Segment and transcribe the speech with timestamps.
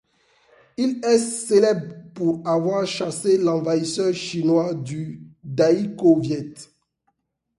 [0.77, 6.71] Il est célèbre pour avoir chassé l'envahisseur chinois du Đại Cồ Việt.